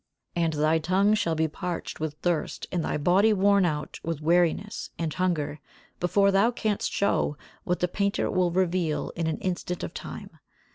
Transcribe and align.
And 0.35 0.53
thy 0.53 0.79
tongue 0.79 1.13
shall 1.13 1.35
be 1.35 1.47
parched 1.47 1.99
with 1.99 2.15
thirst 2.23 2.65
and 2.71 2.83
thy 2.83 2.97
body 2.97 3.33
worn 3.33 3.65
out 3.65 3.99
with 4.03 4.19
weariness 4.19 4.89
and 4.97 5.13
hunger 5.13 5.59
before 5.99 6.31
thou 6.31 6.49
canst 6.49 6.91
show 6.91 7.37
what 7.65 7.81
the 7.81 7.87
painter 7.87 8.31
will 8.31 8.49
reveal 8.49 9.11
in 9.15 9.27
an 9.27 9.37
instant 9.41 9.83
of 9.83 9.93
time. 9.93 10.39